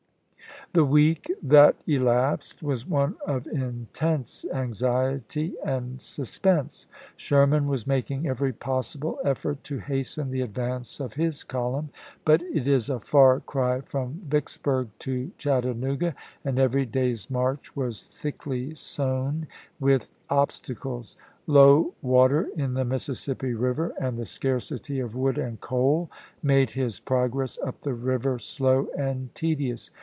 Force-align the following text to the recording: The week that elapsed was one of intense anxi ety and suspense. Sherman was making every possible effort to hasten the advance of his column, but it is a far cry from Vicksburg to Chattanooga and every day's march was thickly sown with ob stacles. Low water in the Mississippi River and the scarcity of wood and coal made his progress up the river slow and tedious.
The 0.73 0.85
week 0.85 1.29
that 1.43 1.75
elapsed 1.85 2.63
was 2.63 2.87
one 2.87 3.17
of 3.27 3.45
intense 3.45 4.45
anxi 4.53 5.17
ety 5.25 5.55
and 5.65 6.01
suspense. 6.01 6.87
Sherman 7.17 7.67
was 7.67 7.85
making 7.85 8.25
every 8.25 8.53
possible 8.53 9.19
effort 9.25 9.65
to 9.65 9.79
hasten 9.79 10.31
the 10.31 10.39
advance 10.39 11.01
of 11.01 11.15
his 11.15 11.43
column, 11.43 11.89
but 12.23 12.41
it 12.41 12.69
is 12.69 12.89
a 12.89 13.01
far 13.01 13.41
cry 13.41 13.81
from 13.81 14.21
Vicksburg 14.25 14.87
to 14.99 15.31
Chattanooga 15.37 16.15
and 16.45 16.57
every 16.57 16.85
day's 16.85 17.29
march 17.29 17.75
was 17.75 18.03
thickly 18.03 18.73
sown 18.73 19.47
with 19.77 20.09
ob 20.29 20.51
stacles. 20.53 21.17
Low 21.47 21.95
water 22.01 22.47
in 22.55 22.75
the 22.75 22.85
Mississippi 22.85 23.53
River 23.53 23.93
and 23.99 24.17
the 24.17 24.25
scarcity 24.25 25.01
of 25.01 25.15
wood 25.17 25.37
and 25.37 25.59
coal 25.59 26.09
made 26.41 26.71
his 26.71 27.01
progress 27.01 27.59
up 27.61 27.81
the 27.81 27.93
river 27.93 28.39
slow 28.39 28.87
and 28.97 29.35
tedious. 29.35 29.91